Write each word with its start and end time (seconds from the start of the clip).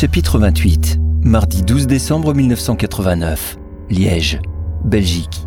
Chapitre 0.00 0.38
28 0.38 1.00
Mardi 1.24 1.62
12 1.62 1.88
décembre 1.88 2.32
1989 2.32 3.56
Liège, 3.90 4.38
Belgique. 4.84 5.44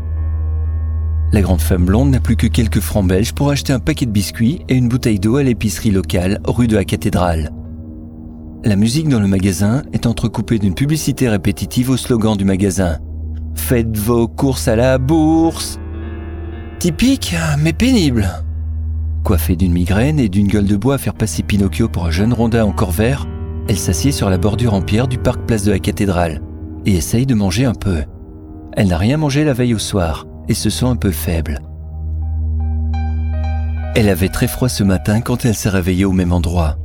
La 1.31 1.39
grande 1.39 1.61
femme 1.61 1.85
blonde 1.85 2.11
n'a 2.11 2.19
plus 2.19 2.35
que 2.35 2.47
quelques 2.47 2.81
francs 2.81 3.07
belges 3.07 3.31
pour 3.31 3.49
acheter 3.49 3.71
un 3.71 3.79
paquet 3.79 4.05
de 4.05 4.11
biscuits 4.11 4.59
et 4.67 4.75
une 4.75 4.89
bouteille 4.89 5.21
d'eau 5.21 5.37
à 5.37 5.43
l'épicerie 5.43 5.91
locale 5.91 6.41
rue 6.45 6.67
de 6.67 6.75
la 6.75 6.83
Cathédrale. 6.83 7.51
La 8.65 8.75
musique 8.75 9.07
dans 9.07 9.21
le 9.21 9.27
magasin 9.29 9.83
est 9.93 10.05
entrecoupée 10.05 10.59
d'une 10.59 10.75
publicité 10.75 11.29
répétitive 11.29 11.89
au 11.89 11.95
slogan 11.95 12.35
du 12.35 12.43
magasin. 12.43 12.97
Faites 13.55 13.97
vos 13.97 14.27
courses 14.27 14.67
à 14.67 14.75
la 14.75 14.97
bourse. 14.97 15.79
Typique, 16.79 17.37
mais 17.57 17.71
pénible. 17.71 18.27
Coiffée 19.23 19.55
d'une 19.55 19.71
migraine 19.71 20.19
et 20.19 20.27
d'une 20.27 20.49
gueule 20.49 20.67
de 20.67 20.75
bois 20.75 20.95
à 20.95 20.97
faire 20.97 21.13
passer 21.13 21.41
Pinocchio 21.41 21.87
pour 21.87 22.05
un 22.05 22.11
jeune 22.11 22.33
rondin 22.33 22.65
encore 22.65 22.91
vert, 22.91 23.27
elle 23.67 23.77
s'assied 23.77 24.11
sur 24.11 24.29
la 24.29 24.37
bordure 24.37 24.73
en 24.73 24.81
pierre 24.81 25.07
du 25.07 25.17
parc 25.17 25.45
Place 25.45 25.63
de 25.63 25.71
la 25.71 25.79
Cathédrale 25.79 26.41
et 26.85 26.95
essaye 26.95 27.25
de 27.25 27.35
manger 27.35 27.65
un 27.65 27.73
peu. 27.73 28.03
Elle 28.73 28.87
n'a 28.87 28.97
rien 28.97 29.17
mangé 29.17 29.43
la 29.43 29.53
veille 29.53 29.73
au 29.73 29.79
soir 29.79 30.25
et 30.47 30.53
se 30.53 30.69
sent 30.69 30.85
un 30.85 30.95
peu 30.95 31.11
faible. 31.11 31.59
Elle 33.95 34.09
avait 34.09 34.29
très 34.29 34.47
froid 34.47 34.69
ce 34.69 34.83
matin 34.83 35.21
quand 35.21 35.45
elle 35.45 35.55
s'est 35.55 35.69
réveillée 35.69 36.05
au 36.05 36.13
même 36.13 36.31
endroit, 36.31 36.77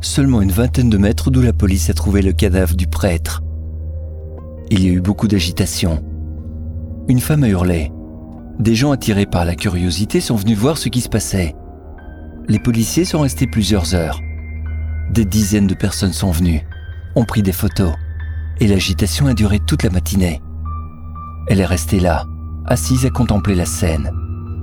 seulement 0.00 0.42
une 0.42 0.50
vingtaine 0.50 0.90
de 0.90 0.96
mètres 0.96 1.30
d'où 1.30 1.42
la 1.42 1.52
police 1.52 1.90
a 1.90 1.94
trouvé 1.94 2.22
le 2.22 2.32
cadavre 2.32 2.74
du 2.74 2.86
prêtre. 2.86 3.42
Il 4.70 4.84
y 4.84 4.88
a 4.88 4.92
eu 4.92 5.00
beaucoup 5.00 5.28
d'agitation. 5.28 6.02
Une 7.08 7.20
femme 7.20 7.44
a 7.44 7.48
hurlé. 7.48 7.92
Des 8.58 8.74
gens 8.74 8.92
attirés 8.92 9.26
par 9.26 9.44
la 9.44 9.54
curiosité 9.54 10.20
sont 10.20 10.36
venus 10.36 10.56
voir 10.56 10.78
ce 10.78 10.88
qui 10.88 11.02
se 11.02 11.08
passait. 11.08 11.54
Les 12.48 12.58
policiers 12.58 13.04
sont 13.04 13.20
restés 13.20 13.46
plusieurs 13.46 13.94
heures. 13.94 14.20
Des 15.10 15.24
dizaines 15.24 15.66
de 15.66 15.74
personnes 15.74 16.12
sont 16.12 16.30
venues, 16.30 16.66
ont 17.14 17.24
pris 17.24 17.42
des 17.42 17.52
photos, 17.52 17.92
et 18.60 18.66
l'agitation 18.66 19.26
a 19.26 19.34
duré 19.34 19.60
toute 19.60 19.82
la 19.82 19.90
matinée. 19.90 20.40
Elle 21.48 21.60
est 21.60 21.66
restée 21.66 22.00
là, 22.00 22.24
assise 22.66 23.04
à 23.04 23.10
contempler 23.10 23.54
la 23.54 23.66
scène, 23.66 24.10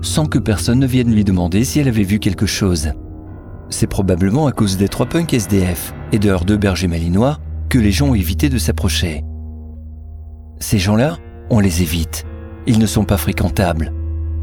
sans 0.01 0.25
que 0.25 0.39
personne 0.39 0.79
ne 0.79 0.87
vienne 0.87 1.13
lui 1.13 1.23
demander 1.23 1.63
si 1.63 1.79
elle 1.79 1.87
avait 1.87 2.03
vu 2.03 2.19
quelque 2.19 2.47
chose. 2.47 2.91
C'est 3.69 3.87
probablement 3.87 4.47
à 4.47 4.51
cause 4.51 4.77
des 4.77 4.89
trois 4.89 5.05
punks 5.05 5.33
SDF 5.33 5.93
et 6.11 6.19
de 6.19 6.29
leurs 6.29 6.45
deux 6.45 6.57
bergers 6.57 6.87
malinois 6.87 7.37
que 7.69 7.79
les 7.79 7.91
gens 7.91 8.09
ont 8.09 8.15
évité 8.15 8.49
de 8.49 8.57
s'approcher. 8.57 9.23
Ces 10.59 10.77
gens-là, 10.77 11.17
on 11.49 11.59
les 11.59 11.81
évite. 11.81 12.25
Ils 12.67 12.79
ne 12.79 12.85
sont 12.85 13.05
pas 13.05 13.17
fréquentables. 13.17 13.93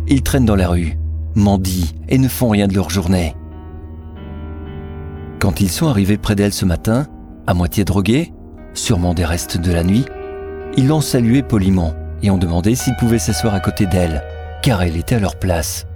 Ils 0.06 0.22
traînent 0.22 0.46
dans 0.46 0.56
la 0.56 0.68
rue, 0.68 0.96
mendient 1.34 1.92
et 2.08 2.18
ne 2.18 2.28
font 2.28 2.48
rien 2.48 2.66
de 2.66 2.74
leur 2.74 2.90
journée. 2.90 3.34
Quand 5.40 5.60
ils 5.60 5.70
sont 5.70 5.86
arrivés 5.86 6.18
près 6.18 6.34
d'elle 6.34 6.52
ce 6.52 6.64
matin, 6.64 7.06
à 7.46 7.54
moitié 7.54 7.84
drogués, 7.84 8.32
sûrement 8.74 9.14
des 9.14 9.24
restes 9.24 9.56
de 9.56 9.70
la 9.70 9.84
nuit, 9.84 10.04
ils 10.76 10.88
l'ont 10.88 11.00
saluée 11.00 11.42
poliment 11.42 11.94
et 12.22 12.30
ont 12.30 12.38
demandé 12.38 12.74
s'ils 12.74 12.96
pouvaient 12.96 13.20
s'asseoir 13.20 13.54
à 13.54 13.60
côté 13.60 13.86
d'elle, 13.86 14.22
car 14.62 14.82
elle 14.82 14.96
était 14.96 15.14
à 15.14 15.20
leur 15.20 15.36
place. 15.36 15.86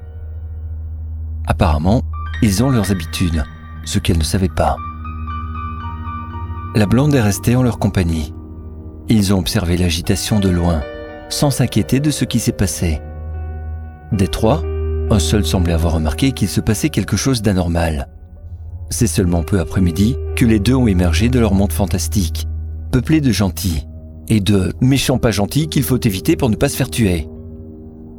Apparemment, 1.46 2.02
ils 2.40 2.62
ont 2.62 2.70
leurs 2.70 2.92
habitudes, 2.92 3.42
ce 3.84 3.98
qu'elle 3.98 4.18
ne 4.18 4.24
savait 4.24 4.48
pas. 4.48 4.76
La 6.76 6.86
blonde 6.86 7.14
est 7.14 7.20
restée 7.20 7.56
en 7.56 7.64
leur 7.64 7.80
compagnie. 7.80 8.32
Ils 9.08 9.34
ont 9.34 9.40
observé 9.40 9.76
l'agitation 9.76 10.38
de 10.38 10.48
loin, 10.48 10.82
sans 11.28 11.50
s'inquiéter 11.50 11.98
de 11.98 12.10
ce 12.10 12.24
qui 12.24 12.38
s'est 12.38 12.52
passé. 12.52 13.00
Des 14.12 14.28
trois, 14.28 14.62
un 15.10 15.18
seul 15.18 15.44
semblait 15.44 15.72
avoir 15.72 15.94
remarqué 15.94 16.30
qu'il 16.30 16.48
se 16.48 16.60
passait 16.60 16.90
quelque 16.90 17.16
chose 17.16 17.42
d'anormal. 17.42 18.08
C'est 18.92 19.06
seulement 19.06 19.42
peu 19.42 19.58
après-midi 19.58 20.18
que 20.36 20.44
les 20.44 20.60
deux 20.60 20.74
ont 20.74 20.86
émergé 20.86 21.30
de 21.30 21.41
leur 21.41 21.54
monde 21.54 21.72
fantastique, 21.72 22.47
peuplé 22.92 23.22
de 23.22 23.32
gentils, 23.32 23.86
et 24.28 24.38
de 24.38 24.75
méchants 24.82 25.16
pas 25.16 25.30
gentils 25.30 25.69
qu'il 25.69 25.82
faut 25.82 25.98
éviter 25.98 26.36
pour 26.36 26.50
ne 26.50 26.56
pas 26.56 26.69
se 26.69 26.76
faire 26.76 26.91
tuer. 26.91 27.26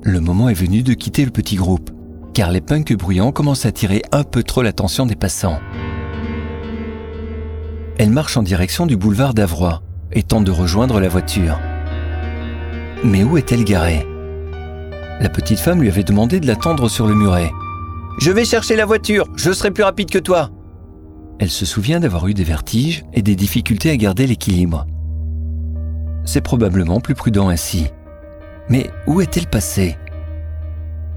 Le 0.01 0.19
moment 0.19 0.49
est 0.49 0.55
venu 0.55 0.81
de 0.81 0.95
quitter 0.95 1.25
le 1.25 1.31
petit 1.31 1.57
groupe, 1.57 1.91
car 2.33 2.51
les 2.51 2.59
punks 2.59 2.91
bruyants 2.93 3.31
commencent 3.31 3.67
à 3.67 3.69
attirer 3.69 4.01
un 4.11 4.23
peu 4.23 4.41
trop 4.41 4.63
l'attention 4.63 5.05
des 5.05 5.15
passants. 5.15 5.59
Elle 7.99 8.09
marche 8.09 8.35
en 8.35 8.43
direction 8.43 8.87
du 8.87 8.97
boulevard 8.97 9.35
d'Avroy 9.35 9.83
et 10.11 10.23
tente 10.23 10.43
de 10.43 10.51
rejoindre 10.51 10.99
la 10.99 11.07
voiture. 11.07 11.59
Mais 13.03 13.23
où 13.23 13.37
est-elle 13.37 13.63
garée? 13.63 14.07
La 15.21 15.29
petite 15.29 15.59
femme 15.59 15.81
lui 15.81 15.89
avait 15.89 16.03
demandé 16.03 16.39
de 16.39 16.47
l'attendre 16.47 16.89
sur 16.89 17.05
le 17.05 17.13
muret. 17.13 17.51
Je 18.19 18.31
vais 18.31 18.43
chercher 18.43 18.75
la 18.75 18.87
voiture, 18.87 19.27
je 19.35 19.51
serai 19.51 19.69
plus 19.69 19.83
rapide 19.83 20.09
que 20.09 20.17
toi. 20.17 20.49
Elle 21.43 21.51
se 21.51 21.65
souvient 21.65 21.99
d'avoir 21.99 22.25
eu 22.29 22.33
des 22.33 22.45
vertiges 22.45 23.03
et 23.11 23.21
des 23.21 23.35
difficultés 23.35 23.89
à 23.89 23.97
garder 23.97 24.27
l'équilibre. 24.27 24.87
C'est 26.23 26.39
probablement 26.39 27.01
plus 27.01 27.15
prudent 27.15 27.49
ainsi. 27.49 27.87
Mais 28.69 28.89
où 29.07 29.19
est-elle 29.19 29.47
passée? 29.47 29.97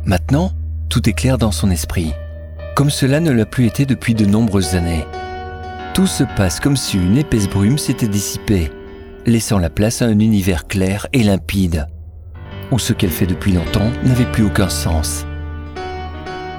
Maintenant, 0.05 0.51
tout 0.89 1.09
est 1.09 1.13
clair 1.13 1.39
dans 1.39 1.53
son 1.53 1.71
esprit, 1.71 2.13
comme 2.75 2.91
cela 2.91 3.21
ne 3.21 3.31
l'a 3.31 3.47
plus 3.47 3.67
été 3.67 3.87
depuis 3.87 4.17
de 4.17 4.27
nombreuses 4.27 4.75
années. 4.75 5.05
Tout 5.95 6.09
se 6.09 6.25
passe 6.37 6.59
comme 6.59 6.77
si 6.77 6.97
une 6.97 7.19
épaisse 7.19 7.49
brume 7.49 7.79
s'était 7.79 8.09
dissipée, 8.09 8.73
laissant 9.27 9.61
la 9.61 9.71
place 9.71 10.03
à 10.03 10.07
un 10.07 10.19
univers 10.19 10.67
clair 10.67 11.07
et 11.13 11.23
limpide, 11.23 11.87
où 12.73 12.81
ce 12.81 12.93
qu'elle 12.93 13.11
fait 13.11 13.29
depuis 13.29 13.53
longtemps 13.53 13.93
n'avait 14.03 14.33
plus 14.33 14.47
aucun 14.47 14.71
sens. 14.71 15.25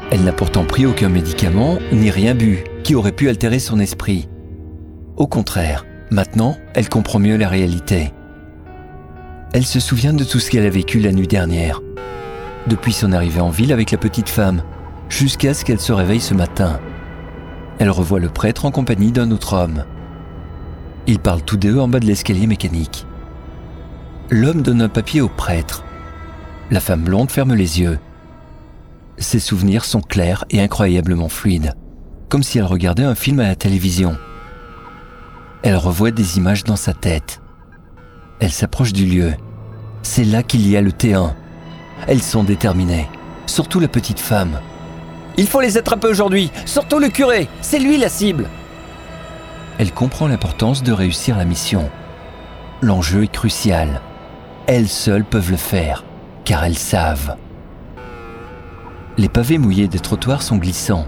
Elle 0.10 0.24
n'a 0.24 0.32
pourtant 0.32 0.64
pris 0.64 0.86
aucun 0.86 1.10
médicament 1.10 1.80
ni 1.92 2.10
rien 2.10 2.34
bu 2.34 2.64
qui 2.88 2.96
aurait 2.96 3.12
pu 3.12 3.28
altérer 3.28 3.59
son 3.59 3.81
esprit. 3.81 4.30
Au 5.18 5.28
contraire, 5.28 5.86
maintenant, 6.09 6.56
elle 6.74 6.88
comprend 6.88 7.20
mieux 7.20 7.36
la 7.36 7.50
réalité. 7.50 8.14
Elle 9.52 9.66
se 9.66 9.81
souvient 9.81 10.14
de 10.14 10.24
tout 10.24 10.40
ce 10.40 10.50
qu'elle 10.50 10.66
a 10.66 10.70
vécu 10.70 11.02
la 11.02 11.12
nuit 11.12 11.28
dernière, 11.28 11.81
depuis 12.68 12.94
son 12.94 13.12
arrivée 13.12 13.42
en 13.42 13.50
ville 13.50 13.74
avec 13.74 13.92
la 13.92 13.98
petite 13.98 14.30
femme, 14.30 14.64
jusqu'à 15.09 15.53
ce 15.53 15.66
qu'elle 15.66 15.81
se 15.81 15.92
réveille 15.92 16.22
ce 16.22 16.34
matin. 16.34 16.80
Elle 17.78 17.90
revoit 17.90 18.22
le 18.22 18.30
prêtre 18.30 18.64
en 18.64 18.72
compagnie 18.72 19.12
d'un 19.12 19.31
autre 19.31 19.52
homme. 19.52 19.84
Ils 21.08 21.19
parlent 21.19 21.44
tous 21.44 21.58
deux 21.58 21.78
en 21.78 21.90
bas 21.90 22.00
de 22.00 22.06
l'escalier 22.06 22.48
mécanique. 22.48 23.06
L'homme 24.30 24.62
donne 24.62 24.81
un 24.81 24.88
papier 24.88 25.19
au 25.19 25.28
prêtre. 25.28 25.84
La 26.72 26.80
femme 26.80 27.04
blonde 27.04 27.31
ferme 27.31 27.54
les 27.54 27.81
yeux. 27.81 28.00
Ses 29.18 29.40
souvenirs 29.40 29.84
sont 29.84 30.00
clairs 30.00 30.46
et 30.52 30.62
incroyablement 30.62 31.28
fluides, 31.28 31.74
comme 32.30 32.44
si 32.44 32.58
elle 32.58 32.66
regardait 32.66 33.04
un 33.04 33.16
film 33.16 33.40
à 33.40 33.48
la 33.48 33.56
télévision. 33.56 34.18
Elle 35.64 35.76
revoit 35.76 36.12
des 36.12 36.38
images 36.38 36.64
dans 36.64 36.76
sa 36.76 36.94
tête. 36.94 37.42
Elle 38.40 38.52
s'approche 38.52 38.94
du 38.94 39.06
lieu. 39.06 39.34
C'est 40.04 40.24
là 40.24 40.44
qu'il 40.44 40.68
y 40.68 40.78
a 40.78 40.82
le 40.82 40.92
T1. 40.92 41.34
Elles 42.08 42.22
sont 42.22 42.44
déterminées, 42.44 43.10
surtout 43.46 43.80
la 43.80 43.88
petite 43.88 44.20
femme. 44.20 44.60
Il 45.38 45.48
faut 45.48 45.62
les 45.62 45.78
attraper 45.78 46.08
aujourd'hui, 46.08 46.52
surtout 46.66 47.00
le 47.00 47.10
curé, 47.10 47.48
c'est 47.62 47.80
lui 47.80 47.98
la 47.98 48.10
cible. 48.10 48.50
Elle 49.78 49.92
comprend 49.92 50.28
l'importance 50.28 50.84
de 50.84 50.92
réussir 50.92 51.38
la 51.38 51.46
mission. 51.46 51.90
L'enjeu 52.82 53.24
est 53.24 53.32
crucial. 53.32 54.02
Elles 54.68 54.90
seules 54.90 55.26
peuvent 55.26 55.52
le 55.52 55.58
faire, 55.58 56.04
car 56.46 56.64
elles 56.64 56.78
savent. 56.78 57.36
Les 59.18 59.30
pavés 59.30 59.58
mouillés 59.58 59.88
des 59.88 60.00
trottoirs 60.00 60.42
sont 60.42 60.58
glissants. 60.58 61.08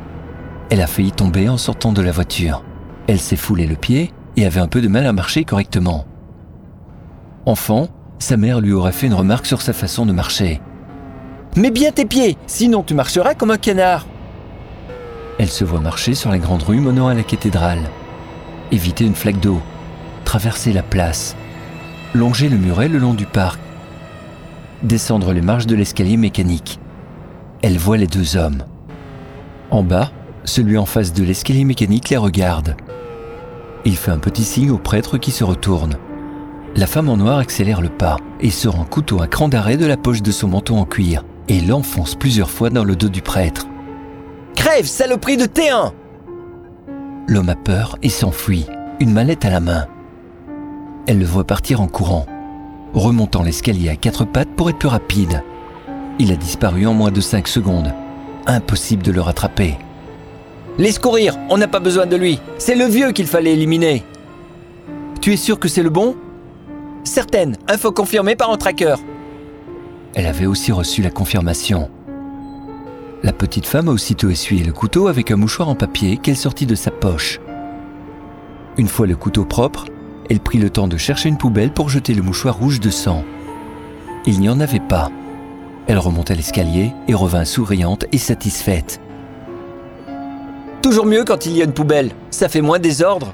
Elle 0.69 0.81
a 0.81 0.87
failli 0.87 1.11
tomber 1.11 1.49
en 1.49 1.57
sortant 1.57 1.93
de 1.93 2.01
la 2.01 2.11
voiture. 2.11 2.63
Elle 3.07 3.19
s'est 3.19 3.35
foulé 3.35 3.65
le 3.65 3.75
pied 3.75 4.13
et 4.35 4.45
avait 4.45 4.59
un 4.59 4.67
peu 4.67 4.81
de 4.81 4.87
mal 4.87 5.07
à 5.07 5.13
marcher 5.13 5.43
correctement. 5.43 6.05
Enfant, 7.45 7.87
sa 8.19 8.37
mère 8.37 8.61
lui 8.61 8.73
aurait 8.73 8.91
fait 8.91 9.07
une 9.07 9.13
remarque 9.13 9.47
sur 9.47 9.61
sa 9.61 9.73
façon 9.73 10.05
de 10.05 10.11
marcher. 10.11 10.61
Mets 11.55 11.71
bien 11.71 11.91
tes 11.91 12.05
pieds, 12.05 12.37
sinon 12.45 12.83
tu 12.83 12.93
marcheras 12.93 13.33
comme 13.33 13.49
un 13.49 13.57
canard. 13.57 14.05
Elle 15.39 15.49
se 15.49 15.63
voit 15.63 15.79
marcher 15.79 16.13
sur 16.13 16.29
la 16.29 16.37
grande 16.37 16.63
rue 16.63 16.79
menant 16.79 17.07
à 17.07 17.13
la 17.13 17.23
cathédrale, 17.23 17.89
éviter 18.71 19.05
une 19.05 19.15
flaque 19.15 19.39
d'eau, 19.39 19.61
traverser 20.25 20.73
la 20.73 20.83
place, 20.83 21.35
longer 22.13 22.49
le 22.49 22.57
muret 22.57 22.89
le 22.89 22.99
long 22.99 23.13
du 23.13 23.25
parc, 23.25 23.59
descendre 24.83 25.33
les 25.33 25.41
marches 25.41 25.65
de 25.65 25.75
l'escalier 25.75 26.17
mécanique. 26.17 26.79
Elle 27.61 27.77
voit 27.77 27.97
les 27.97 28.07
deux 28.07 28.37
hommes. 28.37 28.63
En 29.71 29.81
bas, 29.81 30.11
celui 30.45 30.77
en 30.77 30.85
face 30.85 31.13
de 31.13 31.23
l'escalier 31.23 31.65
mécanique 31.65 32.09
les 32.09 32.17
regarde. 32.17 32.75
Il 33.85 33.95
fait 33.95 34.11
un 34.11 34.17
petit 34.17 34.43
signe 34.43 34.71
au 34.71 34.77
prêtre 34.77 35.17
qui 35.17 35.31
se 35.31 35.43
retourne. 35.43 35.97
La 36.75 36.87
femme 36.87 37.09
en 37.09 37.17
noir 37.17 37.39
accélère 37.39 37.81
le 37.81 37.89
pas 37.89 38.17
et 38.39 38.51
sort 38.51 38.79
un 38.79 38.85
couteau 38.85 39.21
à 39.21 39.27
cran 39.27 39.49
d'arrêt 39.49 39.77
de 39.77 39.85
la 39.85 39.97
poche 39.97 40.21
de 40.21 40.31
son 40.31 40.47
manteau 40.47 40.75
en 40.75 40.85
cuir 40.85 41.23
et 41.47 41.59
l'enfonce 41.59 42.15
plusieurs 42.15 42.49
fois 42.49 42.69
dans 42.69 42.83
le 42.83 42.95
dos 42.95 43.09
du 43.09 43.21
prêtre. 43.21 43.67
Crève, 44.55 44.85
saloperie 44.85 45.37
de 45.37 45.45
T1 45.45 45.93
L'homme 47.27 47.49
a 47.49 47.55
peur 47.55 47.97
et 48.01 48.09
s'enfuit, 48.09 48.65
une 48.99 49.13
mallette 49.13 49.45
à 49.45 49.49
la 49.49 49.59
main. 49.59 49.87
Elle 51.07 51.19
le 51.19 51.25
voit 51.25 51.43
partir 51.43 51.81
en 51.81 51.87
courant, 51.87 52.25
remontant 52.93 53.43
l'escalier 53.43 53.89
à 53.89 53.95
quatre 53.95 54.25
pattes 54.25 54.55
pour 54.55 54.69
être 54.69 54.77
plus 54.77 54.89
rapide. 54.89 55.43
Il 56.19 56.31
a 56.31 56.35
disparu 56.35 56.85
en 56.85 56.93
moins 56.93 57.11
de 57.11 57.21
cinq 57.21 57.47
secondes. 57.47 57.93
Impossible 58.45 59.03
de 59.03 59.11
le 59.11 59.21
rattraper. 59.21 59.77
Laisse 60.77 60.99
courir, 60.99 61.37
on 61.49 61.57
n'a 61.57 61.67
pas 61.67 61.79
besoin 61.79 62.05
de 62.05 62.15
lui. 62.15 62.39
C'est 62.57 62.75
le 62.75 62.85
vieux 62.85 63.11
qu'il 63.11 63.27
fallait 63.27 63.53
éliminer. 63.53 64.03
Tu 65.21 65.33
es 65.33 65.37
sûre 65.37 65.59
que 65.59 65.67
c'est 65.67 65.83
le 65.83 65.89
bon? 65.89 66.15
Certaine, 67.03 67.57
info 67.67 67.91
confirmée 67.91 68.35
par 68.35 68.51
un 68.51 68.57
tracker. 68.57 68.95
Elle 70.13 70.25
avait 70.25 70.45
aussi 70.45 70.71
reçu 70.71 71.01
la 71.01 71.09
confirmation. 71.09 71.89
La 73.21 73.33
petite 73.33 73.65
femme 73.65 73.89
a 73.89 73.91
aussitôt 73.91 74.29
essuyé 74.29 74.63
le 74.63 74.71
couteau 74.71 75.07
avec 75.07 75.31
un 75.31 75.35
mouchoir 75.35 75.67
en 75.67 75.75
papier 75.75 76.17
qu'elle 76.17 76.37
sortit 76.37 76.65
de 76.65 76.75
sa 76.75 76.91
poche. 76.91 77.39
Une 78.77 78.87
fois 78.87 79.07
le 79.07 79.17
couteau 79.17 79.43
propre, 79.43 79.85
elle 80.29 80.39
prit 80.39 80.57
le 80.57 80.69
temps 80.69 80.87
de 80.87 80.95
chercher 80.95 81.27
une 81.27 81.37
poubelle 81.37 81.73
pour 81.73 81.89
jeter 81.89 82.13
le 82.13 82.21
mouchoir 82.21 82.57
rouge 82.57 82.79
de 82.79 82.89
sang. 82.89 83.25
Il 84.25 84.39
n'y 84.39 84.47
en 84.47 84.61
avait 84.61 84.79
pas. 84.79 85.11
Elle 85.87 85.97
remonta 85.97 86.33
l'escalier 86.33 86.93
et 87.07 87.13
revint 87.13 87.45
souriante 87.45 88.05
et 88.11 88.17
satisfaite. 88.17 89.01
Toujours 90.81 91.05
mieux 91.05 91.25
quand 91.25 91.45
il 91.45 91.57
y 91.57 91.61
a 91.61 91.65
une 91.65 91.73
poubelle, 91.73 92.11
ça 92.31 92.47
fait 92.47 92.61
moins 92.61 92.79
désordre. 92.79 93.33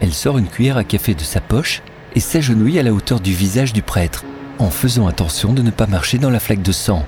Elle 0.00 0.12
sort 0.12 0.38
une 0.38 0.48
cuillère 0.48 0.76
à 0.76 0.84
café 0.84 1.14
de 1.14 1.22
sa 1.22 1.40
poche 1.40 1.82
et 2.14 2.20
s'agenouille 2.20 2.78
à 2.78 2.82
la 2.82 2.92
hauteur 2.92 3.20
du 3.20 3.32
visage 3.32 3.72
du 3.72 3.82
prêtre, 3.82 4.24
en 4.58 4.70
faisant 4.70 5.06
attention 5.06 5.52
de 5.52 5.62
ne 5.62 5.70
pas 5.70 5.86
marcher 5.86 6.18
dans 6.18 6.30
la 6.30 6.40
flaque 6.40 6.62
de 6.62 6.72
sang. 6.72 7.04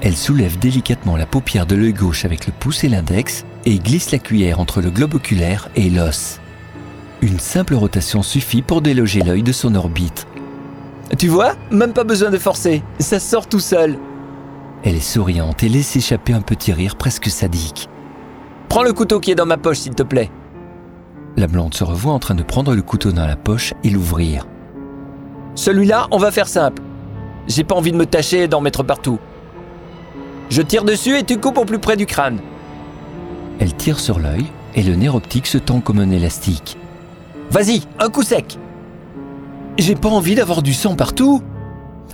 Elle 0.00 0.16
soulève 0.16 0.58
délicatement 0.58 1.16
la 1.16 1.26
paupière 1.26 1.66
de 1.66 1.74
l'œil 1.74 1.92
gauche 1.92 2.24
avec 2.24 2.46
le 2.46 2.52
pouce 2.52 2.84
et 2.84 2.88
l'index 2.88 3.44
et 3.64 3.78
glisse 3.78 4.12
la 4.12 4.18
cuillère 4.18 4.60
entre 4.60 4.80
le 4.80 4.90
globe 4.90 5.14
oculaire 5.14 5.68
et 5.74 5.90
l'os. 5.90 6.38
Une 7.22 7.40
simple 7.40 7.74
rotation 7.74 8.22
suffit 8.22 8.62
pour 8.62 8.82
déloger 8.82 9.22
l'œil 9.22 9.42
de 9.42 9.52
son 9.52 9.74
orbite. 9.74 10.26
Tu 11.18 11.28
vois, 11.28 11.54
même 11.70 11.92
pas 11.92 12.04
besoin 12.04 12.30
de 12.30 12.38
forcer, 12.38 12.82
ça 13.00 13.18
sort 13.18 13.48
tout 13.48 13.60
seul. 13.60 13.98
Elle 14.86 14.94
est 14.94 15.00
souriante 15.00 15.64
et 15.64 15.68
laisse 15.68 15.96
échapper 15.96 16.32
un 16.32 16.42
petit 16.42 16.72
rire 16.72 16.94
presque 16.94 17.26
sadique. 17.26 17.88
Prends 18.68 18.84
le 18.84 18.92
couteau 18.92 19.18
qui 19.18 19.32
est 19.32 19.34
dans 19.34 19.44
ma 19.44 19.56
poche, 19.56 19.78
s'il 19.78 19.96
te 19.96 20.04
plaît. 20.04 20.30
La 21.36 21.48
blonde 21.48 21.74
se 21.74 21.82
revoit 21.82 22.12
en 22.12 22.20
train 22.20 22.36
de 22.36 22.44
prendre 22.44 22.72
le 22.72 22.82
couteau 22.82 23.10
dans 23.10 23.26
la 23.26 23.34
poche 23.34 23.74
et 23.82 23.90
l'ouvrir. 23.90 24.46
Celui-là, 25.56 26.06
on 26.12 26.18
va 26.18 26.30
faire 26.30 26.46
simple. 26.46 26.82
J'ai 27.48 27.64
pas 27.64 27.74
envie 27.74 27.90
de 27.90 27.96
me 27.96 28.06
tâcher 28.06 28.44
et 28.44 28.48
d'en 28.48 28.60
mettre 28.60 28.84
partout. 28.84 29.18
Je 30.50 30.62
tire 30.62 30.84
dessus 30.84 31.18
et 31.18 31.24
tu 31.24 31.40
coupes 31.40 31.58
au 31.58 31.64
plus 31.64 31.80
près 31.80 31.96
du 31.96 32.06
crâne. 32.06 32.38
Elle 33.58 33.74
tire 33.74 33.98
sur 33.98 34.20
l'œil 34.20 34.46
et 34.76 34.84
le 34.84 34.94
nerf 34.94 35.16
optique 35.16 35.48
se 35.48 35.58
tend 35.58 35.80
comme 35.80 35.98
un 35.98 36.12
élastique. 36.12 36.76
Vas-y, 37.50 37.82
un 37.98 38.08
coup 38.08 38.22
sec. 38.22 38.56
J'ai 39.78 39.96
pas 39.96 40.10
envie 40.10 40.36
d'avoir 40.36 40.62
du 40.62 40.74
sang 40.74 40.94
partout. 40.94 41.42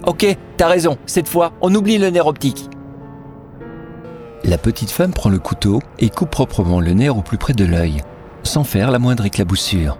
Ok, 0.04 0.26
t'as 0.56 0.68
raison, 0.68 0.98
cette 1.06 1.28
fois, 1.28 1.52
on 1.60 1.74
oublie 1.74 1.98
le 1.98 2.10
nerf 2.10 2.26
optique. 2.26 2.68
La 4.44 4.58
petite 4.58 4.90
femme 4.90 5.12
prend 5.12 5.30
le 5.30 5.38
couteau 5.38 5.80
et 5.98 6.10
coupe 6.10 6.30
proprement 6.30 6.80
le 6.80 6.92
nerf 6.92 7.16
au 7.16 7.22
plus 7.22 7.38
près 7.38 7.52
de 7.52 7.64
l'œil, 7.64 8.02
sans 8.42 8.64
faire 8.64 8.90
la 8.90 8.98
moindre 8.98 9.24
éclaboussure. 9.24 9.98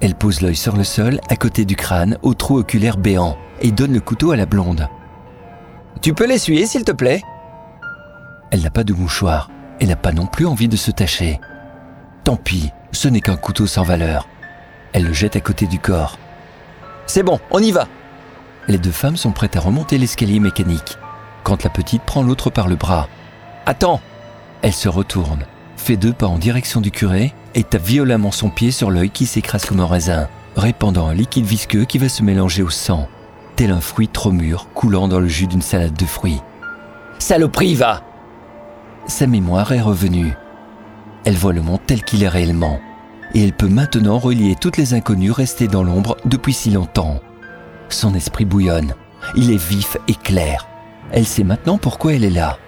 Elle 0.00 0.14
pose 0.14 0.42
l'œil 0.42 0.56
sur 0.56 0.76
le 0.76 0.84
sol, 0.84 1.20
à 1.30 1.36
côté 1.36 1.64
du 1.64 1.76
crâne, 1.76 2.18
au 2.22 2.34
trou 2.34 2.58
oculaire 2.58 2.98
béant, 2.98 3.38
et 3.62 3.70
donne 3.70 3.94
le 3.94 4.00
couteau 4.00 4.32
à 4.32 4.36
la 4.36 4.44
blonde. 4.44 4.86
Tu 6.02 6.12
peux 6.12 6.26
l'essuyer, 6.26 6.66
s'il 6.66 6.84
te 6.84 6.92
plaît? 6.92 7.22
Elle 8.50 8.62
n'a 8.62 8.70
pas 8.70 8.84
de 8.84 8.92
mouchoir. 8.92 9.50
Elle 9.80 9.88
n'a 9.88 9.96
pas 9.96 10.12
non 10.12 10.26
plus 10.26 10.46
envie 10.46 10.68
de 10.68 10.76
se 10.76 10.90
tâcher. 10.90 11.40
Tant 12.22 12.36
pis, 12.36 12.70
ce 12.92 13.08
n'est 13.08 13.20
qu'un 13.20 13.36
couteau 13.36 13.66
sans 13.66 13.82
valeur. 13.82 14.28
Elle 14.92 15.04
le 15.04 15.12
jette 15.12 15.36
à 15.36 15.40
côté 15.40 15.66
du 15.66 15.78
corps. 15.78 16.18
C'est 17.06 17.22
bon, 17.22 17.40
on 17.50 17.58
y 17.58 17.72
va. 17.72 17.88
Les 18.66 18.78
deux 18.78 18.90
femmes 18.90 19.16
sont 19.16 19.32
prêtes 19.32 19.56
à 19.56 19.60
remonter 19.60 19.98
l'escalier 19.98 20.40
mécanique, 20.40 20.96
quand 21.42 21.64
la 21.64 21.70
petite 21.70 22.02
prend 22.02 22.22
l'autre 22.22 22.48
par 22.48 22.66
le 22.66 22.76
bras. 22.76 23.08
Attends 23.66 24.00
Elle 24.62 24.72
se 24.72 24.88
retourne, 24.88 25.44
fait 25.76 25.96
deux 25.96 26.14
pas 26.14 26.26
en 26.26 26.38
direction 26.38 26.80
du 26.80 26.90
curé 26.90 27.34
et 27.54 27.62
tape 27.62 27.84
violemment 27.84 28.30
son 28.30 28.48
pied 28.48 28.70
sur 28.70 28.90
l'œil 28.90 29.10
qui 29.10 29.26
s'écrase 29.26 29.66
comme 29.66 29.80
un 29.80 29.86
raisin, 29.86 30.28
répandant 30.56 31.08
un 31.08 31.14
liquide 31.14 31.44
visqueux 31.44 31.84
qui 31.84 31.98
va 31.98 32.08
se 32.08 32.22
mélanger 32.22 32.62
au 32.62 32.70
sang, 32.70 33.06
tel 33.56 33.70
un 33.70 33.82
fruit 33.82 34.08
trop 34.08 34.32
mûr 34.32 34.68
coulant 34.74 35.08
dans 35.08 35.20
le 35.20 35.28
jus 35.28 35.46
d'une 35.46 35.62
salade 35.62 35.94
de 35.94 36.06
fruits. 36.06 36.40
Saloperie, 37.18 37.74
va 37.74 38.02
Sa 39.06 39.26
mémoire 39.26 39.72
est 39.72 39.80
revenue. 39.82 40.32
Elle 41.26 41.36
voit 41.36 41.52
le 41.52 41.62
monde 41.62 41.80
tel 41.86 42.02
qu'il 42.02 42.22
est 42.22 42.28
réellement, 42.28 42.80
et 43.34 43.44
elle 43.44 43.52
peut 43.52 43.68
maintenant 43.68 44.18
relier 44.18 44.56
toutes 44.58 44.78
les 44.78 44.94
inconnues 44.94 45.32
restées 45.32 45.68
dans 45.68 45.82
l'ombre 45.82 46.16
depuis 46.24 46.54
si 46.54 46.70
longtemps. 46.70 47.20
Son 47.88 48.14
esprit 48.14 48.44
bouillonne, 48.44 48.94
il 49.36 49.50
est 49.50 49.62
vif 49.62 49.96
et 50.08 50.14
clair. 50.14 50.66
Elle 51.12 51.26
sait 51.26 51.44
maintenant 51.44 51.78
pourquoi 51.78 52.14
elle 52.14 52.24
est 52.24 52.30
là. 52.30 52.58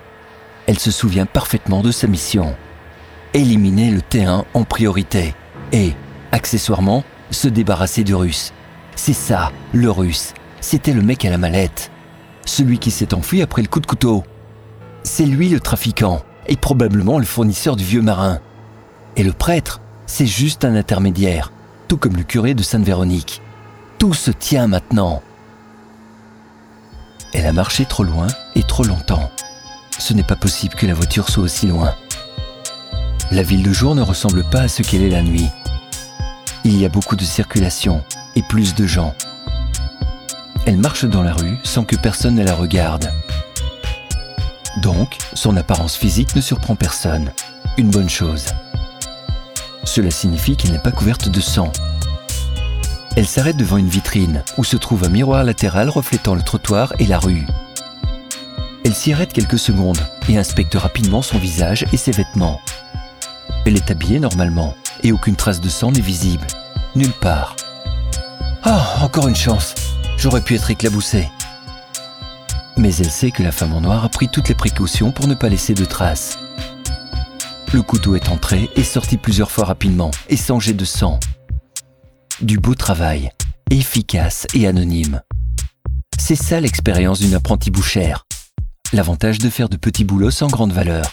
Elle 0.66 0.78
se 0.78 0.90
souvient 0.90 1.26
parfaitement 1.26 1.82
de 1.82 1.90
sa 1.90 2.06
mission. 2.06 2.54
Éliminer 3.34 3.90
le 3.90 4.00
T1 4.00 4.44
en 4.52 4.64
priorité 4.64 5.34
et, 5.72 5.92
accessoirement, 6.32 7.04
se 7.30 7.48
débarrasser 7.48 8.04
du 8.04 8.14
russe. 8.14 8.52
C'est 8.94 9.12
ça, 9.12 9.52
le 9.72 9.90
russe. 9.90 10.32
C'était 10.60 10.92
le 10.92 11.02
mec 11.02 11.24
à 11.24 11.30
la 11.30 11.38
mallette. 11.38 11.90
Celui 12.44 12.78
qui 12.78 12.90
s'est 12.90 13.14
enfui 13.14 13.42
après 13.42 13.62
le 13.62 13.68
coup 13.68 13.80
de 13.80 13.86
couteau. 13.86 14.24
C'est 15.02 15.26
lui 15.26 15.48
le 15.48 15.60
trafiquant 15.60 16.22
et 16.48 16.56
probablement 16.56 17.18
le 17.18 17.24
fournisseur 17.24 17.76
du 17.76 17.84
vieux 17.84 18.02
marin. 18.02 18.40
Et 19.16 19.22
le 19.22 19.32
prêtre, 19.32 19.80
c'est 20.06 20.26
juste 20.26 20.64
un 20.64 20.74
intermédiaire, 20.74 21.52
tout 21.88 21.96
comme 21.96 22.16
le 22.16 22.22
curé 22.22 22.54
de 22.54 22.62
Sainte-Véronique. 22.62 23.42
Tout 23.98 24.12
se 24.12 24.30
tient 24.30 24.66
maintenant. 24.66 25.22
Elle 27.32 27.46
a 27.46 27.52
marché 27.52 27.86
trop 27.86 28.04
loin 28.04 28.26
et 28.54 28.62
trop 28.62 28.84
longtemps. 28.84 29.30
Ce 29.98 30.12
n'est 30.12 30.22
pas 30.22 30.36
possible 30.36 30.74
que 30.74 30.86
la 30.86 30.94
voiture 30.94 31.30
soit 31.30 31.42
aussi 31.42 31.66
loin. 31.66 31.94
La 33.30 33.42
ville 33.42 33.62
de 33.62 33.72
jour 33.72 33.94
ne 33.94 34.02
ressemble 34.02 34.44
pas 34.44 34.62
à 34.62 34.68
ce 34.68 34.82
qu'elle 34.82 35.02
est 35.02 35.10
la 35.10 35.22
nuit. 35.22 35.48
Il 36.64 36.76
y 36.76 36.84
a 36.84 36.90
beaucoup 36.90 37.16
de 37.16 37.24
circulation 37.24 38.04
et 38.34 38.42
plus 38.42 38.74
de 38.74 38.86
gens. 38.86 39.14
Elle 40.66 40.76
marche 40.76 41.06
dans 41.06 41.22
la 41.22 41.32
rue 41.32 41.56
sans 41.64 41.84
que 41.84 41.96
personne 41.96 42.34
ne 42.34 42.44
la 42.44 42.54
regarde. 42.54 43.10
Donc, 44.82 45.16
son 45.32 45.56
apparence 45.56 45.96
physique 45.96 46.36
ne 46.36 46.42
surprend 46.42 46.76
personne. 46.76 47.32
Une 47.78 47.90
bonne 47.90 48.10
chose. 48.10 48.46
Cela 49.84 50.10
signifie 50.10 50.56
qu'elle 50.56 50.72
n'est 50.72 50.78
pas 50.78 50.92
couverte 50.92 51.30
de 51.30 51.40
sang. 51.40 51.72
Elle 53.16 53.26
s'arrête 53.26 53.56
devant 53.56 53.78
une 53.78 53.88
vitrine 53.88 54.44
où 54.58 54.64
se 54.64 54.76
trouve 54.76 55.04
un 55.04 55.08
miroir 55.08 55.42
latéral 55.42 55.88
reflétant 55.88 56.34
le 56.34 56.42
trottoir 56.42 56.92
et 56.98 57.06
la 57.06 57.18
rue. 57.18 57.46
Elle 58.84 58.94
s'y 58.94 59.10
arrête 59.10 59.32
quelques 59.32 59.58
secondes 59.58 59.98
et 60.28 60.36
inspecte 60.36 60.74
rapidement 60.74 61.22
son 61.22 61.38
visage 61.38 61.86
et 61.94 61.96
ses 61.96 62.12
vêtements. 62.12 62.60
Elle 63.64 63.76
est 63.76 63.90
habillée 63.90 64.20
normalement 64.20 64.76
et 65.02 65.12
aucune 65.12 65.34
trace 65.34 65.62
de 65.62 65.70
sang 65.70 65.92
n'est 65.92 66.00
visible. 66.00 66.46
Nulle 66.94 67.12
part. 67.22 67.56
Ah, 68.62 68.98
encore 69.00 69.28
une 69.28 69.34
chance. 69.36 69.74
J'aurais 70.18 70.42
pu 70.42 70.54
être 70.54 70.70
éclaboussée. 70.70 71.28
Mais 72.76 72.94
elle 72.96 73.10
sait 73.10 73.30
que 73.30 73.42
la 73.42 73.52
femme 73.52 73.72
en 73.72 73.80
noir 73.80 74.04
a 74.04 74.10
pris 74.10 74.28
toutes 74.28 74.50
les 74.50 74.54
précautions 74.54 75.10
pour 75.10 75.26
ne 75.26 75.34
pas 75.34 75.48
laisser 75.48 75.72
de 75.72 75.86
traces. 75.86 76.38
Le 77.72 77.80
couteau 77.80 78.14
est 78.14 78.28
entré 78.28 78.68
et 78.76 78.84
sorti 78.84 79.16
plusieurs 79.16 79.50
fois 79.50 79.64
rapidement 79.64 80.10
et 80.28 80.36
sans 80.36 80.60
jet 80.60 80.74
de 80.74 80.84
sang. 80.84 81.18
Du 82.42 82.58
beau 82.58 82.74
travail, 82.74 83.30
efficace 83.70 84.46
et 84.52 84.66
anonyme. 84.66 85.22
C'est 86.18 86.36
ça 86.36 86.60
l'expérience 86.60 87.18
d'une 87.20 87.32
apprentie 87.32 87.70
bouchère. 87.70 88.26
L'avantage 88.92 89.38
de 89.38 89.48
faire 89.48 89.70
de 89.70 89.78
petits 89.78 90.04
boulots 90.04 90.30
sans 90.30 90.48
grande 90.48 90.72
valeur. 90.72 91.06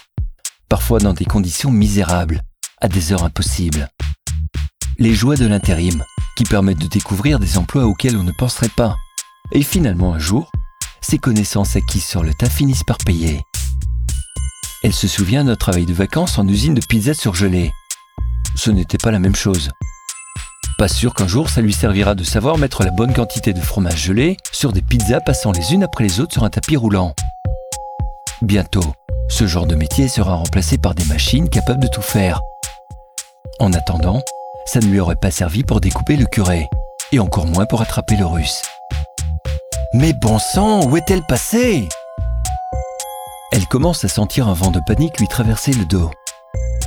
Parfois 0.67 0.99
dans 0.99 1.13
des 1.13 1.23
conditions 1.23 1.71
misérables, 1.71 2.41
à 2.81 2.89
des 2.89 3.13
heures 3.13 3.23
impossibles. 3.23 3.87
Les 4.97 5.13
joies 5.13 5.37
de 5.37 5.45
l'intérim, 5.45 6.03
qui 6.35 6.43
permettent 6.43 6.81
de 6.81 6.87
découvrir 6.87 7.39
des 7.39 7.57
emplois 7.57 7.85
auxquels 7.85 8.17
on 8.17 8.23
ne 8.23 8.33
penserait 8.33 8.67
pas. 8.75 8.97
Et 9.53 9.63
finalement 9.63 10.13
un 10.13 10.19
jour, 10.19 10.51
ces 10.99 11.19
connaissances 11.19 11.77
acquises 11.77 12.03
sur 12.03 12.23
le 12.23 12.33
tas 12.33 12.49
finissent 12.49 12.83
par 12.83 12.97
payer. 12.97 13.39
Elle 14.83 14.93
se 14.93 15.07
souvient 15.07 15.45
d'un 15.45 15.55
travail 15.55 15.85
de 15.85 15.93
vacances 15.93 16.37
en 16.37 16.45
usine 16.49 16.73
de 16.73 16.85
pizza 16.85 17.13
surgelée. 17.13 17.71
Ce 18.55 18.71
n'était 18.71 18.97
pas 18.97 19.11
la 19.11 19.19
même 19.19 19.37
chose. 19.37 19.69
Pas 20.83 20.89
sûr 20.89 21.13
qu'un 21.13 21.29
jour 21.29 21.49
ça 21.49 21.61
lui 21.61 21.71
servira 21.71 22.13
de 22.13 22.25
savoir 22.25 22.57
mettre 22.57 22.83
la 22.83 22.91
bonne 22.91 23.13
quantité 23.13 23.53
de 23.53 23.61
fromage 23.61 24.03
gelé 24.03 24.35
sur 24.51 24.73
des 24.73 24.81
pizzas 24.81 25.21
passant 25.21 25.53
les 25.53 25.73
unes 25.73 25.81
après 25.81 26.03
les 26.03 26.19
autres 26.19 26.33
sur 26.33 26.43
un 26.43 26.49
tapis 26.49 26.75
roulant. 26.75 27.13
Bientôt, 28.41 28.93
ce 29.29 29.47
genre 29.47 29.65
de 29.65 29.75
métier 29.75 30.09
sera 30.09 30.35
remplacé 30.35 30.77
par 30.77 30.93
des 30.93 31.05
machines 31.05 31.47
capables 31.47 31.83
de 31.83 31.87
tout 31.87 32.01
faire. 32.01 32.41
En 33.61 33.71
attendant, 33.71 34.21
ça 34.65 34.81
ne 34.81 34.87
lui 34.87 34.99
aurait 34.99 35.15
pas 35.15 35.31
servi 35.31 35.63
pour 35.63 35.79
découper 35.79 36.17
le 36.17 36.25
curé, 36.25 36.67
et 37.13 37.19
encore 37.19 37.47
moins 37.47 37.65
pour 37.65 37.81
attraper 37.81 38.17
le 38.17 38.25
russe. 38.25 38.61
Mais 39.93 40.11
bon 40.11 40.37
sang, 40.37 40.85
où 40.85 40.97
est-elle 40.97 41.23
passée? 41.23 41.87
Elle 43.53 43.67
commence 43.67 44.03
à 44.03 44.09
sentir 44.09 44.49
un 44.49 44.53
vent 44.53 44.71
de 44.71 44.81
panique 44.85 45.17
lui 45.21 45.29
traverser 45.29 45.71
le 45.71 45.85
dos. 45.85 46.11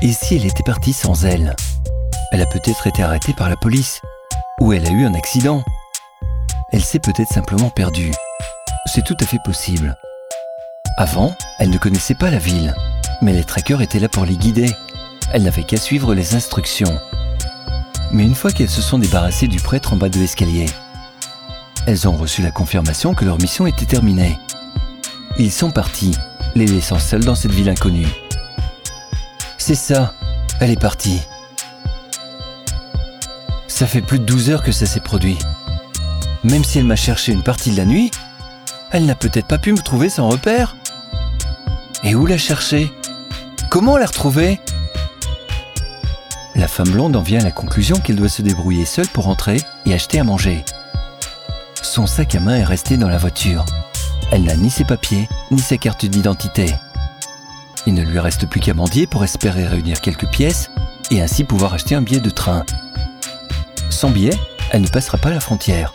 Et 0.02 0.12
si 0.12 0.36
elle 0.36 0.44
était 0.44 0.62
partie 0.62 0.92
sans 0.92 1.24
elle? 1.24 1.56
Elle 2.32 2.42
a 2.42 2.46
peut-être 2.46 2.86
été 2.86 3.02
arrêtée 3.02 3.32
par 3.32 3.48
la 3.48 3.56
police. 3.56 4.02
Ou 4.60 4.72
elle 4.72 4.86
a 4.86 4.90
eu 4.90 5.04
un 5.04 5.14
accident. 5.14 5.62
Elle 6.72 6.84
s'est 6.84 6.98
peut-être 6.98 7.32
simplement 7.32 7.70
perdue. 7.70 8.12
C'est 8.86 9.04
tout 9.04 9.16
à 9.20 9.26
fait 9.26 9.38
possible. 9.44 9.96
Avant, 10.96 11.34
elle 11.58 11.70
ne 11.70 11.78
connaissait 11.78 12.14
pas 12.14 12.30
la 12.30 12.38
ville, 12.38 12.74
mais 13.22 13.32
les 13.32 13.44
trackers 13.44 13.82
étaient 13.82 13.98
là 13.98 14.08
pour 14.08 14.24
les 14.24 14.36
guider. 14.36 14.70
Elle 15.32 15.44
n'avait 15.44 15.62
qu'à 15.62 15.76
suivre 15.76 16.14
les 16.14 16.34
instructions. 16.34 16.98
Mais 18.12 18.24
une 18.24 18.34
fois 18.34 18.50
qu'elles 18.50 18.70
se 18.70 18.82
sont 18.82 18.98
débarrassées 18.98 19.48
du 19.48 19.60
prêtre 19.60 19.92
en 19.92 19.96
bas 19.96 20.08
de 20.08 20.18
l'escalier, 20.18 20.66
elles 21.86 22.08
ont 22.08 22.16
reçu 22.16 22.42
la 22.42 22.50
confirmation 22.50 23.14
que 23.14 23.24
leur 23.24 23.38
mission 23.38 23.66
était 23.66 23.86
terminée. 23.86 24.38
Ils 25.38 25.52
sont 25.52 25.70
partis, 25.70 26.16
les 26.54 26.66
laissant 26.66 26.98
seuls 26.98 27.24
dans 27.24 27.34
cette 27.34 27.52
ville 27.52 27.68
inconnue. 27.68 28.08
C'est 29.58 29.74
ça, 29.74 30.14
elle 30.60 30.70
est 30.70 30.80
partie. 30.80 31.20
Ça 33.76 33.86
fait 33.86 34.00
plus 34.00 34.18
de 34.18 34.24
12 34.24 34.48
heures 34.48 34.62
que 34.62 34.72
ça 34.72 34.86
s'est 34.86 35.00
produit. 35.00 35.38
Même 36.44 36.64
si 36.64 36.78
elle 36.78 36.86
m'a 36.86 36.96
cherché 36.96 37.32
une 37.32 37.42
partie 37.42 37.70
de 37.72 37.76
la 37.76 37.84
nuit, 37.84 38.10
elle 38.90 39.04
n'a 39.04 39.14
peut-être 39.14 39.46
pas 39.46 39.58
pu 39.58 39.72
me 39.72 39.82
trouver 39.82 40.08
sans 40.08 40.30
repère. 40.30 40.76
Et 42.02 42.14
où 42.14 42.24
la 42.24 42.38
chercher? 42.38 42.90
Comment 43.68 43.98
la 43.98 44.06
retrouver? 44.06 44.60
La 46.54 46.68
femme 46.68 46.88
blonde 46.88 47.16
en 47.16 47.20
vient 47.20 47.40
à 47.40 47.44
la 47.44 47.50
conclusion 47.50 48.00
qu'elle 48.00 48.16
doit 48.16 48.30
se 48.30 48.40
débrouiller 48.40 48.86
seule 48.86 49.08
pour 49.08 49.28
entrer 49.28 49.58
et 49.84 49.92
acheter 49.92 50.18
à 50.18 50.24
manger. 50.24 50.64
Son 51.82 52.06
sac 52.06 52.34
à 52.34 52.40
main 52.40 52.56
est 52.56 52.64
resté 52.64 52.96
dans 52.96 53.10
la 53.10 53.18
voiture. 53.18 53.66
Elle 54.32 54.44
n'a 54.44 54.56
ni 54.56 54.70
ses 54.70 54.84
papiers, 54.84 55.28
ni 55.50 55.60
sa 55.60 55.76
carte 55.76 56.06
d'identité. 56.06 56.74
Il 57.86 57.92
ne 57.92 58.04
lui 58.04 58.20
reste 58.20 58.46
plus 58.46 58.60
qu'à 58.60 58.72
mendier 58.72 59.06
pour 59.06 59.22
espérer 59.22 59.66
réunir 59.66 60.00
quelques 60.00 60.30
pièces 60.30 60.70
et 61.10 61.20
ainsi 61.20 61.44
pouvoir 61.44 61.74
acheter 61.74 61.94
un 61.94 62.00
billet 62.00 62.20
de 62.20 62.30
train. 62.30 62.64
Sans 63.96 64.10
billet, 64.10 64.38
elle 64.72 64.82
ne 64.82 64.88
passera 64.88 65.16
pas 65.16 65.30
la 65.30 65.40
frontière. 65.40 65.90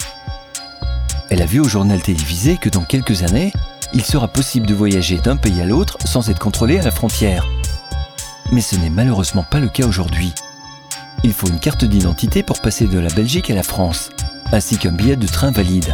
Elle 1.29 1.39
a 1.39 1.46
vu 1.46 1.60
au 1.60 1.67
journal 1.67 2.01
télévisé 2.01 2.58
que 2.58 2.67
dans 2.67 2.84
quelques 2.84 3.22
années, 3.22 3.53
il 3.93 4.03
sera 4.03 4.27
possible 4.27 4.65
de 4.65 4.74
voyager 4.74 5.20
d'un 5.20 5.36
pays 5.38 5.62
à 5.62 5.65
l'autre 5.65 6.00
sans 6.05 6.27
être 6.31 6.39
contrôlé 6.39 6.79
à 6.79 6.81
la 6.81 6.89
frontière. 6.89 7.46
Mais 8.51 8.62
ce 8.62 8.75
n'est 8.75 8.89
malheureusement 8.89 9.43
pas 9.43 9.60
le 9.60 9.70
cas 9.70 9.86
aujourd'hui. 9.86 10.34
Il 11.24 11.31
faut 11.31 11.46
une 11.46 11.60
carte 11.60 11.86
d'identité 11.86 12.41
pour 12.41 12.60
passer 12.60 12.88
de 12.88 12.98
la 12.98 13.10
Belgique 13.10 13.51
à 13.51 13.53
la 13.53 13.62
France, 13.62 14.10
ainsi 14.51 14.79
qu'un 14.79 14.93
billet 14.93 15.15
de 15.15 15.27
train 15.27 15.51
valide. 15.51 15.93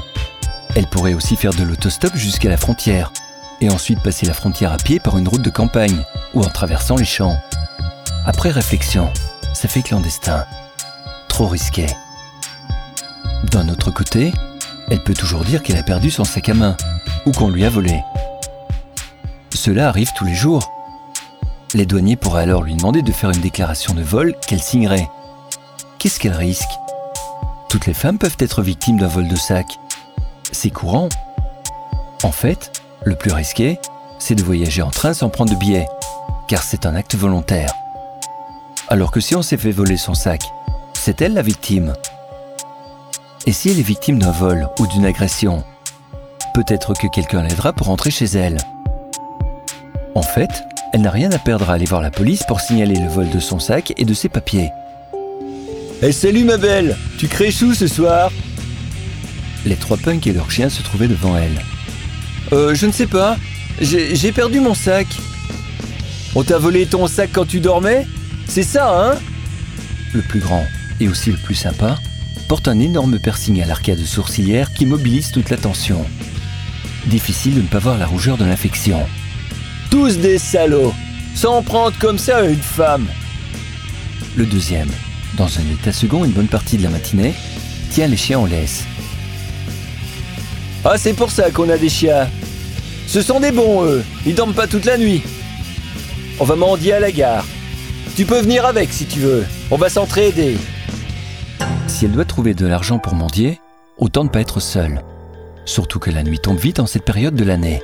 Elle 0.76 0.88
pourrait 0.88 1.14
aussi 1.14 1.36
faire 1.36 1.54
de 1.54 1.64
l'autostop 1.64 2.16
jusqu'à 2.16 2.48
la 2.48 2.56
frontière, 2.56 3.12
et 3.60 3.70
ensuite 3.70 4.00
passer 4.00 4.26
la 4.26 4.34
frontière 4.34 4.72
à 4.72 4.78
pied 4.78 5.02
par 5.02 5.18
une 5.18 5.28
route 5.28 5.42
de 5.42 5.50
campagne 5.50 6.06
ou 6.34 6.42
en 6.42 6.50
traversant 6.50 6.96
les 6.96 7.04
champs. 7.04 7.38
Après 8.26 8.52
réflexion, 8.52 9.12
ça 9.54 9.68
fait 9.68 9.82
clandestin. 9.82 10.46
Risqué. 11.46 11.86
D'un 13.52 13.70
autre 13.70 13.92
côté, 13.92 14.34
elle 14.90 15.02
peut 15.04 15.14
toujours 15.14 15.46
dire 15.46 15.64
qu'elle 15.64 15.78
a 15.78 15.84
perdu 15.84 16.12
son 16.12 16.26
sac 16.26 16.50
à 16.50 16.54
main 16.54 16.76
ou 17.26 17.32
qu'on 17.32 17.50
lui 17.50 17.64
a 17.64 17.70
volé. 17.70 18.04
Cela 19.54 19.88
arrive 19.88 20.12
tous 20.18 20.26
les 20.26 20.34
jours. 20.34 20.70
Les 21.74 21.86
douaniers 21.86 22.16
pourraient 22.16 22.44
alors 22.44 22.64
lui 22.64 22.76
demander 22.76 23.02
de 23.02 23.12
faire 23.12 23.30
une 23.30 23.40
déclaration 23.40 23.94
de 23.94 24.02
vol 24.02 24.36
qu'elle 24.46 24.62
signerait. 24.62 25.10
Qu'est-ce 26.00 26.20
qu'elle 26.20 26.34
risque? 26.34 26.70
Toutes 27.70 27.86
les 27.86 27.94
femmes 27.94 28.18
peuvent 28.18 28.38
être 28.40 28.62
victimes 28.62 29.00
d'un 29.00 29.08
vol 29.08 29.28
de 29.28 29.36
sac. 29.36 29.68
C'est 30.52 30.72
courant. 30.72 31.08
En 32.24 32.32
fait, 32.32 32.82
le 33.06 33.16
plus 33.16 33.32
risqué, 33.32 33.80
c'est 34.20 34.36
de 34.36 34.44
voyager 34.44 34.82
en 34.82 34.92
train 34.92 35.14
sans 35.14 35.30
prendre 35.30 35.54
de 35.54 35.60
billet, 35.60 35.88
car 36.48 36.62
c'est 36.62 36.86
un 36.86 36.96
acte 36.96 37.16
volontaire. 37.16 37.72
Alors 38.90 39.12
que 39.12 39.22
si 39.22 39.36
on 39.36 39.42
s'est 39.42 39.58
fait 39.58 39.72
voler 39.72 39.98
son 39.98 40.14
sac, 40.14 40.42
c'est 41.08 41.22
elle 41.22 41.36
la 41.36 41.42
victime. 41.42 41.94
Et 43.46 43.54
si 43.54 43.70
elle 43.70 43.80
est 43.80 43.82
victime 43.82 44.20
d'un 44.20 44.32
vol 44.32 44.68
ou 44.78 44.88
d'une 44.88 45.06
agression, 45.06 45.64
peut-être 46.54 46.96
que 46.96 47.08
quelqu'un 47.08 47.44
l'aidera 47.44 47.72
pour 47.72 47.88
rentrer 47.88 48.12
chez 48.12 48.26
elle. 48.26 48.58
En 50.16 50.22
fait, 50.22 50.50
elle 50.92 51.04
n'a 51.04 51.10
rien 51.10 51.32
à 51.32 51.40
perdre 51.40 51.70
à 51.70 51.76
aller 51.76 51.86
voir 51.86 52.02
la 52.02 52.12
police 52.12 52.44
pour 52.46 52.60
signaler 52.60 52.96
le 52.96 53.08
vol 53.08 53.30
de 53.30 53.40
son 53.40 53.58
sac 53.58 53.94
et 53.96 54.04
de 54.04 54.14
ses 54.14 54.28
papiers. 54.28 54.70
Eh 56.02 56.12
salut 56.12 56.44
ma 56.44 56.58
belle 56.58 56.98
Tu 57.18 57.30
crées 57.30 57.52
chou 57.52 57.74
ce 57.74 57.88
soir? 57.88 58.30
Les 59.66 59.78
trois 59.78 59.96
punks 59.96 60.28
et 60.28 60.34
leur 60.34 60.52
chien 60.52 60.68
se 60.68 60.82
trouvaient 60.82 61.08
devant 61.08 61.38
elle. 61.38 61.64
Euh, 62.52 62.76
je 62.76 62.86
ne 62.86 62.92
sais 62.92 63.08
pas. 63.08 63.38
J'ai 63.80 64.34
perdu 64.34 64.60
mon 64.60 64.74
sac. 64.74 65.08
On 66.36 66.44
t'a 66.44 66.58
volé 66.58 66.86
ton 66.86 67.08
sac 67.08 67.30
quand 67.32 67.48
tu 67.48 67.62
dormais? 67.62 68.06
C'est 68.46 68.64
ça, 68.64 69.12
hein? 69.14 69.16
Le 70.14 70.22
plus 70.22 70.42
grand, 70.42 70.66
et 71.00 71.08
aussi 71.08 71.32
le 71.32 71.38
plus 71.38 71.56
sympa, 71.56 71.98
porte 72.48 72.68
un 72.68 72.80
énorme 72.80 73.20
piercing 73.20 73.62
à 73.62 73.66
l'arcade 73.66 74.04
sourcilière 74.04 74.74
qui 74.74 74.86
mobilise 74.86 75.32
toute 75.32 75.50
l'attention. 75.50 76.06
Difficile 77.08 77.56
de 77.56 77.62
ne 77.62 77.68
pas 77.68 77.80
voir 77.80 77.98
la 77.98 78.06
rougeur 78.06 78.38
de 78.38 78.46
l'infection. 78.46 79.00
Tous 79.90 80.18
des 80.18 80.38
salauds 80.38 80.94
Sans 81.36 81.62
prendre 81.62 81.98
comme 82.00 82.18
ça 82.18 82.44
une 82.44 82.56
femme 82.56 83.08
Le 84.36 84.46
deuxième, 84.46 84.90
dans 85.38 85.60
un 85.60 85.74
état 85.74 85.94
second 85.94 86.26
une 86.26 86.32
bonne 86.32 86.48
partie 86.48 86.78
de 86.78 86.84
la 86.84 86.90
matinée, 86.90 87.34
tient 87.92 88.08
les 88.08 88.18
chiens 88.18 88.40
en 88.40 88.46
laisse. 88.46 88.84
Ah, 90.84 90.98
c'est 90.98 91.14
pour 91.14 91.32
ça 91.32 91.52
qu'on 91.52 91.70
a 91.70 91.78
des 91.78 91.90
chiens. 91.90 92.30
Ce 93.08 93.22
sont 93.22 93.40
des 93.40 93.52
bons, 93.52 93.86
eux. 93.86 94.04
Ils 94.26 94.36
dorment 94.36 94.54
pas 94.54 94.68
toute 94.68 94.86
la 94.86 94.98
nuit. 94.98 95.22
On 96.40 96.46
va 96.46 96.56
mendier 96.56 96.94
à 96.94 97.00
la 97.00 97.12
gare. 97.12 97.46
Tu 98.16 98.26
peux 98.26 98.42
venir 98.42 98.66
avec 98.66 98.92
si 98.92 99.06
tu 99.06 99.20
veux. 99.20 99.46
On 99.72 99.78
va 99.78 99.90
s'entraider. 99.90 100.58
Si 101.88 102.06
elle 102.06 102.12
doit 102.12 102.26
trouver 102.26 102.54
de 102.54 102.68
l'argent 102.68 103.00
pour 103.00 103.16
mendier, 103.16 103.60
autant 103.98 104.24
ne 104.24 104.30
pas 104.30 104.42
être 104.42 104.60
seule 104.60 105.02
surtout 105.68 106.00
que 106.00 106.10
la 106.10 106.24
nuit 106.24 106.40
tombe 106.40 106.58
vite 106.58 106.80
en 106.80 106.88
cette 106.88 107.04
période 107.04 107.36
de 107.36 107.44
l'année. 107.44 107.84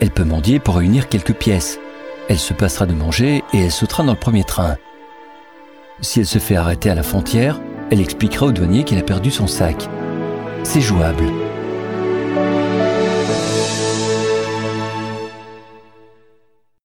Elle 0.00 0.10
peut 0.10 0.24
mendier 0.24 0.58
pour 0.58 0.76
réunir 0.76 1.08
quelques 1.08 1.32
pièces. 1.32 1.78
Elle 2.28 2.38
se 2.38 2.52
passera 2.52 2.86
de 2.86 2.94
manger 2.94 3.42
et 3.52 3.60
elle 3.60 3.72
sautera 3.72 4.02
dans 4.02 4.12
le 4.12 4.18
premier 4.18 4.44
train. 4.44 4.76
Si 6.00 6.20
elle 6.20 6.26
se 6.26 6.38
fait 6.38 6.56
arrêter 6.56 6.90
à 6.90 6.94
la 6.94 7.02
frontière, 7.02 7.60
elle 7.90 8.00
expliquera 8.00 8.46
au 8.46 8.52
douanier 8.52 8.84
qu'elle 8.84 8.98
a 8.98 9.02
perdu 9.02 9.30
son 9.30 9.46
sac. 9.46 9.88
C'est 10.64 10.80
jouable. 10.80 11.43